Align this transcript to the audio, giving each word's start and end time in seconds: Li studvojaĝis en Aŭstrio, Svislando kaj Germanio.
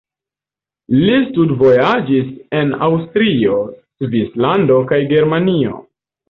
Li 1.01 1.17
studvojaĝis 1.25 2.31
en 2.61 2.71
Aŭstrio, 2.87 3.59
Svislando 4.07 4.81
kaj 4.95 5.01
Germanio. 5.15 5.77